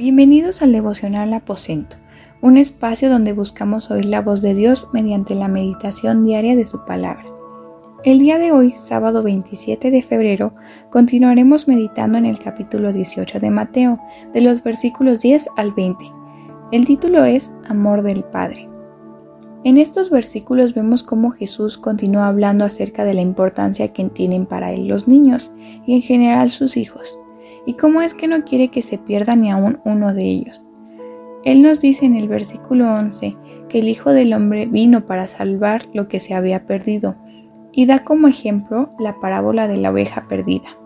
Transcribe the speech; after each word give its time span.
Bienvenidos 0.00 0.62
al 0.62 0.72
devocional 0.72 1.34
aposento, 1.34 1.98
un 2.40 2.56
espacio 2.56 3.10
donde 3.10 3.34
buscamos 3.34 3.90
oír 3.90 4.06
la 4.06 4.22
voz 4.22 4.40
de 4.40 4.54
Dios 4.54 4.88
mediante 4.94 5.34
la 5.34 5.46
meditación 5.46 6.24
diaria 6.24 6.56
de 6.56 6.64
su 6.64 6.86
palabra. 6.86 7.26
El 8.02 8.18
día 8.18 8.38
de 8.38 8.50
hoy, 8.50 8.72
sábado 8.78 9.22
27 9.22 9.90
de 9.90 10.00
febrero, 10.00 10.54
continuaremos 10.90 11.68
meditando 11.68 12.16
en 12.16 12.24
el 12.24 12.38
capítulo 12.38 12.94
18 12.94 13.40
de 13.40 13.50
Mateo, 13.50 13.98
de 14.32 14.40
los 14.40 14.62
versículos 14.62 15.20
10 15.20 15.48
al 15.58 15.74
20. 15.74 16.02
El 16.72 16.86
título 16.86 17.24
es 17.24 17.52
Amor 17.68 18.00
del 18.00 18.24
Padre. 18.24 18.70
En 19.64 19.76
estos 19.76 20.08
versículos 20.08 20.72
vemos 20.72 21.02
cómo 21.02 21.32
Jesús 21.32 21.76
continúa 21.76 22.28
hablando 22.28 22.64
acerca 22.64 23.04
de 23.04 23.12
la 23.12 23.20
importancia 23.20 23.92
que 23.92 24.08
tienen 24.08 24.46
para 24.46 24.72
él 24.72 24.88
los 24.88 25.08
niños 25.08 25.52
y 25.84 25.92
en 25.92 26.00
general 26.00 26.48
sus 26.48 26.78
hijos 26.78 27.19
y 27.66 27.74
cómo 27.74 28.02
es 28.02 28.14
que 28.14 28.28
no 28.28 28.44
quiere 28.44 28.68
que 28.68 28.82
se 28.82 28.98
pierda 28.98 29.36
ni 29.36 29.50
aún 29.50 29.80
uno 29.84 30.14
de 30.14 30.24
ellos. 30.24 30.64
Él 31.44 31.62
nos 31.62 31.80
dice 31.80 32.04
en 32.04 32.16
el 32.16 32.28
versículo 32.28 32.92
11 32.92 33.36
que 33.68 33.78
el 33.78 33.88
Hijo 33.88 34.10
del 34.12 34.34
Hombre 34.34 34.66
vino 34.66 35.06
para 35.06 35.26
salvar 35.26 35.82
lo 35.94 36.08
que 36.08 36.20
se 36.20 36.34
había 36.34 36.66
perdido, 36.66 37.16
y 37.72 37.86
da 37.86 38.04
como 38.04 38.28
ejemplo 38.28 38.92
la 38.98 39.20
parábola 39.20 39.68
de 39.68 39.76
la 39.76 39.90
oveja 39.90 40.26
perdida. 40.28 40.76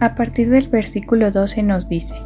A 0.00 0.14
partir 0.14 0.48
del 0.48 0.68
versículo 0.68 1.30
12 1.30 1.62
nos 1.62 1.88
dice, 1.88 2.16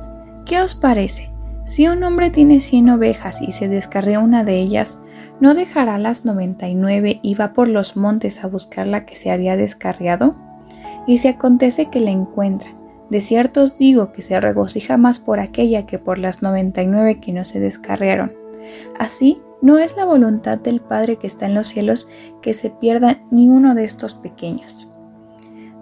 ¿qué 0.45 0.61
os 0.61 0.75
parece? 0.75 1.31
Si 1.65 1.89
un 1.89 2.03
hombre 2.05 2.31
tiene 2.31 2.61
cien 2.61 2.89
ovejas 2.91 3.43
y 3.43 3.51
se 3.51 3.67
descarría 3.67 4.21
una 4.21 4.45
de 4.45 4.61
ellas, 4.61 5.01
¿no 5.41 5.53
dejará 5.53 5.99
las 5.99 6.25
noventa 6.25 6.69
y 6.69 6.77
nueve 6.77 7.19
y 7.23 7.35
va 7.35 7.53
por 7.53 7.69
los 7.69 7.97
montes 7.97 8.45
a 8.45 8.47
buscar 8.47 8.87
la 8.87 9.05
que 9.05 9.17
se 9.17 9.33
había 9.33 9.57
descarriado? 9.57 10.37
Y 11.09 11.19
si 11.19 11.29
acontece 11.29 11.87
que 11.87 11.99
la 11.99 12.13
encuentra, 12.13 12.71
de 13.11 13.21
cierto 13.21 13.63
os 13.63 13.77
digo 13.77 14.13
que 14.13 14.23
se 14.23 14.41
regocija 14.41 14.97
más 14.97 15.19
por 15.19 15.41
aquella 15.41 15.87
que 15.87 15.99
por 15.99 16.19
las 16.19 16.43
noventa 16.43 16.83
y 16.83 16.87
nueve 16.87 17.21
que 17.21 17.33
no 17.33 17.45
se 17.45 17.61
descarriaron. 17.61 18.33
Así, 18.99 19.41
no 19.63 19.79
es 19.79 19.97
la 19.97 20.05
voluntad 20.05 20.59
del 20.59 20.81
Padre 20.81 21.17
que 21.17 21.27
está 21.27 21.47
en 21.47 21.55
los 21.55 21.69
cielos 21.69 22.09
que 22.43 22.55
se 22.55 22.71
pierda 22.71 23.21
ni 23.31 23.49
uno 23.49 23.75
de 23.75 23.85
estos 23.85 24.15
pequeños. 24.15 24.91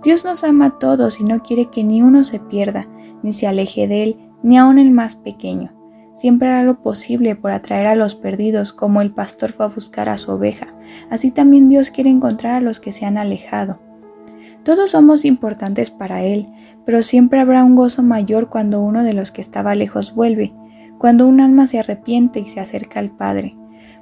Dios 0.02 0.24
nos 0.24 0.44
ama 0.44 0.66
a 0.66 0.78
todos 0.78 1.18
y 1.18 1.24
no 1.24 1.42
quiere 1.42 1.70
que 1.70 1.82
ni 1.82 2.02
uno 2.02 2.24
se 2.24 2.38
pierda, 2.38 2.86
ni 3.22 3.32
se 3.32 3.46
aleje 3.46 3.88
de 3.88 4.02
Él, 4.02 4.30
ni 4.42 4.58
aun 4.58 4.78
el 4.78 4.90
más 4.90 5.16
pequeño. 5.16 5.72
Siempre 6.14 6.48
hará 6.48 6.62
lo 6.62 6.80
posible 6.82 7.34
por 7.34 7.50
atraer 7.50 7.88
a 7.88 7.96
los 7.96 8.14
perdidos, 8.14 8.72
como 8.72 9.00
el 9.00 9.12
pastor 9.12 9.50
fue 9.50 9.66
a 9.66 9.70
buscar 9.70 10.08
a 10.08 10.18
su 10.18 10.30
oveja. 10.30 10.74
Así 11.10 11.32
también 11.32 11.68
Dios 11.68 11.90
quiere 11.90 12.10
encontrar 12.10 12.54
a 12.54 12.60
los 12.60 12.78
que 12.78 12.92
se 12.92 13.06
han 13.06 13.18
alejado. 13.18 13.80
Todos 14.64 14.92
somos 14.92 15.26
importantes 15.26 15.90
para 15.90 16.22
Él, 16.22 16.48
pero 16.86 17.02
siempre 17.02 17.38
habrá 17.38 17.62
un 17.64 17.76
gozo 17.76 18.02
mayor 18.02 18.48
cuando 18.48 18.80
uno 18.80 19.04
de 19.04 19.12
los 19.12 19.30
que 19.30 19.42
estaba 19.42 19.74
lejos 19.74 20.14
vuelve, 20.14 20.54
cuando 20.96 21.26
un 21.26 21.40
alma 21.40 21.66
se 21.66 21.78
arrepiente 21.78 22.40
y 22.40 22.48
se 22.48 22.60
acerca 22.60 22.98
al 22.98 23.10
Padre, 23.10 23.56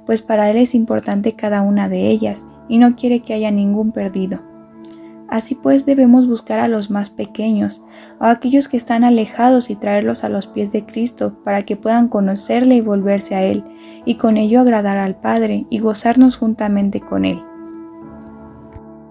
pues 0.05 0.21
para 0.21 0.49
Él 0.49 0.55
es 0.55 0.73
importante 0.73 1.33
cada 1.33 1.61
una 1.61 1.89
de 1.89 2.07
ellas 2.07 2.45
y 2.69 2.77
no 2.77 2.95
quiere 2.95 3.19
que 3.19 3.33
haya 3.33 3.51
ningún 3.51 3.91
perdido. 3.91 4.41
Así 5.27 5.55
pues 5.55 5.85
debemos 5.85 6.29
buscar 6.29 6.59
a 6.59 6.69
los 6.69 6.89
más 6.89 7.09
pequeños, 7.09 7.83
a 8.19 8.29
aquellos 8.29 8.69
que 8.69 8.77
están 8.77 9.03
alejados 9.03 9.69
y 9.69 9.75
traerlos 9.75 10.23
a 10.23 10.29
los 10.29 10.47
pies 10.47 10.71
de 10.71 10.85
Cristo 10.85 11.43
para 11.43 11.63
que 11.63 11.75
puedan 11.75 12.07
conocerle 12.07 12.75
y 12.75 12.81
volverse 12.81 13.35
a 13.35 13.43
Él, 13.43 13.65
y 14.05 14.15
con 14.15 14.37
ello 14.37 14.61
agradar 14.61 14.97
al 14.97 15.15
Padre 15.15 15.65
y 15.69 15.79
gozarnos 15.79 16.37
juntamente 16.37 17.01
con 17.01 17.25
Él. 17.25 17.41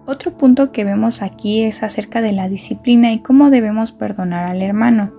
Otro 0.05 0.37
punto 0.37 0.73
que 0.73 0.83
vemos 0.83 1.23
aquí 1.23 1.63
es 1.63 1.85
acerca 1.85 2.21
de 2.23 2.33
la 2.33 2.49
disciplina 2.49 3.13
y 3.13 3.21
cómo 3.21 3.51
debemos 3.51 3.93
perdonar 3.93 4.47
al 4.49 4.61
hermano. 4.61 5.13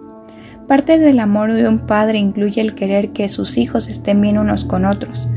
Parte 0.67 0.99
del 0.99 1.19
amor 1.19 1.53
de 1.53 1.69
un 1.69 1.79
padre 1.79 2.17
incluye 2.17 2.59
el 2.59 2.75
querer 2.75 3.11
que 3.11 3.29
sus 3.29 3.57
hijos 3.57 3.87
estén 3.87 4.19
bien 4.19 4.37
unos 4.37 4.65
con 4.65 4.83
otros. 4.83 5.29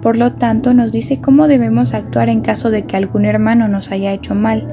Por 0.00 0.16
lo 0.16 0.32
tanto, 0.32 0.72
nos 0.72 0.92
dice 0.92 1.20
cómo 1.20 1.46
debemos 1.46 1.92
actuar 1.92 2.30
en 2.30 2.40
caso 2.40 2.70
de 2.70 2.86
que 2.86 2.96
algún 2.96 3.26
hermano 3.26 3.68
nos 3.68 3.90
haya 3.90 4.12
hecho 4.12 4.34
mal. 4.34 4.66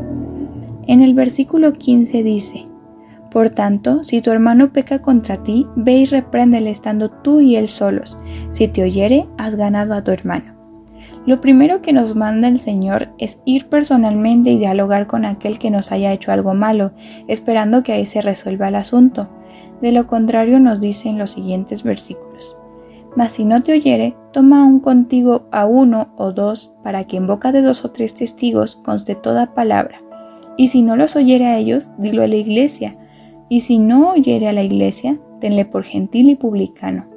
En 0.88 1.02
el 1.02 1.14
versículo 1.16 1.74
15 1.74 2.24
dice, 2.24 2.68
Por 3.30 3.50
tanto, 3.50 4.06
si 4.06 4.22
tu 4.22 4.32
hermano 4.32 4.72
peca 4.72 5.02
contra 5.02 5.44
ti, 5.44 5.68
ve 5.76 5.98
y 5.98 6.06
repréndele 6.06 6.70
estando 6.70 7.10
tú 7.10 7.42
y 7.42 7.58
él 7.58 7.68
solos. 7.68 8.18
Si 8.52 8.70
te 8.70 8.84
oyere, 8.84 9.28
has 9.38 9.56
ganado 9.56 9.96
a 9.96 10.04
tu 10.04 10.12
hermano. 10.12 10.53
Lo 11.26 11.40
primero 11.40 11.82
que 11.82 11.94
nos 11.94 12.16
manda 12.16 12.48
el 12.48 12.60
Señor 12.60 13.10
es 13.18 13.40
ir 13.46 13.70
personalmente 13.70 14.52
y 14.52 14.60
dialogar 14.60 15.08
con 15.08 15.24
aquel 15.24 15.58
que 15.58 15.72
nos 15.72 15.92
haya 15.92 16.12
hecho 16.12 16.32
algo 16.32 16.54
malo, 16.54 16.92
esperando 17.28 17.82
que 17.82 17.94
ahí 17.94 18.06
se 18.06 18.22
resuelva 18.22 18.68
el 18.68 18.76
asunto. 18.76 19.30
De 19.82 19.92
lo 19.92 20.08
contrario 20.08 20.60
nos 20.60 20.82
dice 20.82 21.10
en 21.10 21.18
los 21.18 21.32
siguientes 21.32 21.84
versículos. 21.84 22.58
Mas 23.16 23.34
si 23.34 23.46
no 23.46 23.62
te 23.64 23.74
oyere, 23.74 24.16
toma 24.32 24.64
aún 24.64 24.80
contigo 24.80 25.48
a 25.52 25.66
uno 25.66 26.14
o 26.18 26.32
dos, 26.32 26.76
para 26.84 27.06
que 27.06 27.18
en 27.18 27.28
boca 27.28 27.52
de 27.52 27.62
dos 27.62 27.86
o 27.86 27.92
tres 27.92 28.14
testigos 28.16 28.76
conste 28.78 29.16
toda 29.16 29.54
palabra. 29.54 30.02
Y 30.58 30.68
si 30.70 30.82
no 30.82 30.96
los 30.96 31.16
oyere 31.16 31.46
a 31.46 31.58
ellos, 31.58 31.92
dilo 31.98 32.24
a 32.24 32.28
la 32.28 32.36
iglesia. 32.36 32.98
Y 33.50 33.62
si 33.62 33.80
no 33.80 34.12
oyere 34.12 34.48
a 34.48 34.54
la 34.54 34.64
iglesia, 34.64 35.20
tenle 35.40 35.66
por 35.66 35.84
gentil 35.84 36.30
y 36.30 36.36
publicano. 36.36 37.13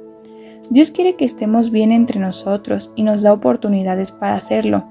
Dios 0.69 0.91
quiere 0.91 1.15
que 1.15 1.25
estemos 1.25 1.71
bien 1.71 1.91
entre 1.91 2.19
nosotros 2.19 2.91
y 2.95 3.03
nos 3.03 3.21
da 3.21 3.31
oportunidades 3.31 4.11
para 4.11 4.35
hacerlo. 4.35 4.87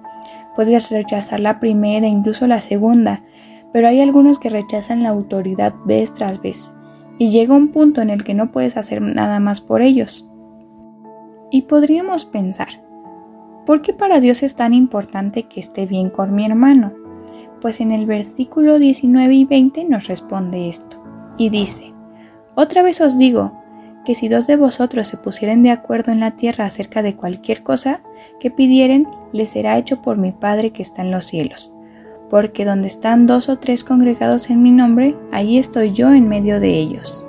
Puedes 0.55 0.91
rechazar 0.91 1.41
la 1.41 1.61
primera 1.61 2.07
e 2.07 2.11
incluso 2.11 2.47
la 2.47 2.61
segunda, 2.61 3.23
pero 3.73 3.89
hay 3.89 4.01
algunos 4.01 4.39
que 4.39 4.49
rechazan 4.49 5.03
la 5.03 5.11
autoridad 5.11 5.75
vez 5.85 6.13
tras 6.15 6.41
vez, 6.41 6.73
y 7.19 7.29
llega 7.29 7.55
un 7.55 7.69
punto 7.69 8.01
en 8.01 8.09
el 8.09 8.25
que 8.25 8.33
no 8.33 8.51
puedes 8.51 8.79
hacer 8.79 9.03
nada 9.03 9.39
más 9.39 9.61
por 9.61 9.83
ellos. 9.83 10.27
Y 11.51 11.63
podríamos 11.63 12.25
pensar, 12.25 12.69
¿por 13.67 13.83
qué 13.83 13.93
para 13.93 14.21
Dios 14.21 14.43
es 14.43 14.57
tan 14.57 14.73
importante 14.73 15.43
que 15.43 15.61
esté 15.61 15.85
bien 15.85 16.09
con 16.09 16.35
mi 16.35 16.47
hermano? 16.47 16.95
Pues 17.61 17.81
en 17.81 17.93
el 17.93 18.07
versículo 18.07 18.79
19 18.79 19.35
y 19.35 19.45
20 19.45 19.85
nos 19.85 20.07
responde 20.07 20.71
esto, 20.71 21.03
y 21.37 21.51
dice, 21.51 21.93
Otra 22.55 22.83
vez 22.83 23.03
os 23.03 23.19
digo, 23.19 23.53
que 24.07 24.15
si 24.15 24.29
dos 24.29 24.47
de 24.47 24.57
vosotros 24.57 25.09
se 25.09 25.17
pusieren 25.17 25.65
de 25.65 25.71
acuerdo 25.71 26.13
en 26.13 26.21
la 26.21 26.31
tierra 26.31 26.65
acerca 26.65 27.03
de 27.03 27.17
cualquier 27.17 27.65
cosa 27.65 28.01
que 28.39 28.53
pidieren, 28.53 29.07
les 29.33 29.51
será 29.51 29.77
hecho 29.77 30.01
por 30.01 30.17
mi 30.17 30.31
Padre 30.31 30.71
que 30.71 30.81
está 30.81 31.03
en 31.03 31.11
los 31.11 31.27
cielos. 31.27 31.75
Porque 32.31 32.65
donde 32.65 32.87
están 32.87 33.27
dos 33.27 33.49
o 33.49 33.59
tres 33.59 33.83
congregados 33.83 34.49
en 34.49 34.63
mi 34.63 34.71
nombre, 34.71 35.17
ahí 35.33 35.59
estoy 35.59 35.91
yo 35.91 36.15
en 36.15 36.29
medio 36.29 36.61
de 36.61 36.79
ellos. 36.79 37.23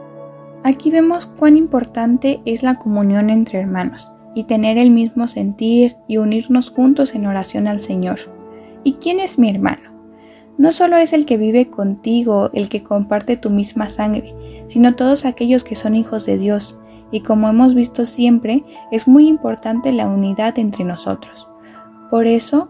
Aquí 0.63 0.91
vemos 0.91 1.25
cuán 1.25 1.57
importante 1.57 2.41
es 2.45 2.61
la 2.61 2.75
comunión 2.75 3.31
entre 3.31 3.59
hermanos 3.59 4.11
y 4.35 4.44
tener 4.44 4.77
el 4.77 4.91
mismo 4.91 5.27
sentir 5.27 5.97
y 6.07 6.17
unirnos 6.17 6.69
juntos 6.69 7.15
en 7.15 7.25
oración 7.25 7.67
al 7.67 7.81
Señor. 7.81 8.19
¿Y 8.83 8.94
quién 8.94 9.19
es 9.19 9.39
mi 9.39 9.49
hermano? 9.49 9.97
No 10.57 10.72
solo 10.72 10.97
es 10.97 11.13
el 11.13 11.25
que 11.25 11.38
vive 11.38 11.69
contigo, 11.69 12.50
el 12.53 12.69
que 12.69 12.84
comparte 12.84 13.38
tu 13.38 13.50
misma 13.50 13.90
sangre, 13.90 14.35
sino 14.68 14.95
todos 14.95 15.25
aquellos 15.25 15.63
que 15.63 15.75
son 15.75 15.95
hijos 15.95 16.25
de 16.25 16.38
Dios, 16.38 16.78
y 17.12 17.22
como 17.22 17.47
hemos 17.50 17.73
visto 17.73 18.06
siempre, 18.06 18.66
es 18.91 19.07
muy 19.07 19.28
importante 19.28 19.91
la 19.91 20.07
unidad 20.07 20.57
entre 20.59 20.84
nosotros. 20.84 21.47
Por 22.09 22.28
eso, 22.28 22.69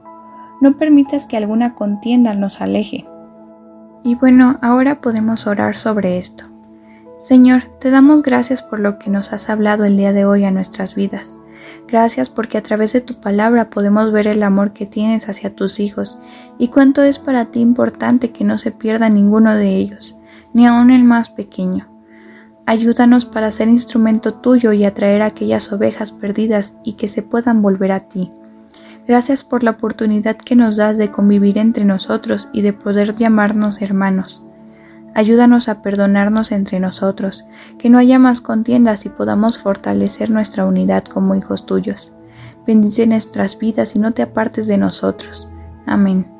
no 0.61 0.77
permitas 0.77 1.27
que 1.27 1.37
alguna 1.37 1.75
contienda 1.75 2.33
nos 2.33 2.61
aleje. 2.61 3.05
Y 4.03 4.15
bueno, 4.15 4.57
ahora 4.61 5.01
podemos 5.01 5.47
orar 5.47 5.75
sobre 5.75 6.17
esto. 6.17 6.45
Señor, 7.19 7.63
te 7.79 7.89
damos 7.89 8.21
gracias 8.21 8.61
por 8.61 8.79
lo 8.79 8.99
que 8.99 9.09
nos 9.09 9.33
has 9.33 9.49
hablado 9.49 9.85
el 9.85 9.97
día 9.97 10.13
de 10.13 10.25
hoy 10.25 10.45
a 10.45 10.51
nuestras 10.51 10.93
vidas. 10.93 11.37
Gracias 11.87 12.29
porque 12.29 12.57
a 12.57 12.63
través 12.63 12.91
de 12.91 13.01
tu 13.01 13.21
palabra 13.21 13.69
podemos 13.69 14.11
ver 14.11 14.27
el 14.27 14.43
amor 14.43 14.73
que 14.73 14.85
tienes 14.85 15.29
hacia 15.29 15.55
tus 15.55 15.79
hijos 15.79 16.17
y 16.57 16.67
cuánto 16.67 17.01
es 17.01 17.17
para 17.17 17.45
ti 17.45 17.61
importante 17.61 18.31
que 18.31 18.43
no 18.43 18.57
se 18.57 18.71
pierda 18.71 19.07
ninguno 19.07 19.55
de 19.55 19.75
ellos, 19.75 20.15
ni 20.53 20.67
aun 20.67 20.91
el 20.91 21.05
más 21.05 21.29
pequeño. 21.29 21.87
Ayúdanos 22.65 23.25
para 23.25 23.51
ser 23.51 23.69
instrumento 23.69 24.33
tuyo 24.33 24.73
y 24.73 24.83
atraer 24.83 25.21
a 25.21 25.27
aquellas 25.27 25.71
ovejas 25.71 26.11
perdidas 26.11 26.73
y 26.83 26.93
que 26.93 27.07
se 27.07 27.21
puedan 27.21 27.61
volver 27.61 27.93
a 27.93 28.01
ti. 28.01 28.31
Gracias 29.07 29.45
por 29.45 29.63
la 29.63 29.71
oportunidad 29.71 30.35
que 30.35 30.57
nos 30.57 30.75
das 30.75 30.97
de 30.97 31.09
convivir 31.09 31.57
entre 31.57 31.85
nosotros 31.85 32.49
y 32.51 32.63
de 32.63 32.73
poder 32.73 33.15
llamarnos 33.15 33.81
hermanos. 33.81 34.43
Ayúdanos 35.17 35.67
a 35.67 35.81
perdonarnos 35.81 36.51
entre 36.51 36.79
nosotros, 36.79 37.43
que 37.79 37.89
no 37.89 37.97
haya 37.97 38.19
más 38.19 38.39
contiendas 38.39 39.03
y 39.07 39.09
podamos 39.09 39.57
fortalecer 39.57 40.29
nuestra 40.29 40.67
unidad 40.67 41.05
como 41.05 41.33
hijos 41.33 41.65
tuyos. 41.65 42.13
Bendice 42.67 43.07
nuestras 43.07 43.57
vidas 43.57 43.95
y 43.95 43.99
no 43.99 44.13
te 44.13 44.21
apartes 44.21 44.67
de 44.67 44.77
nosotros. 44.77 45.49
Amén. 45.87 46.36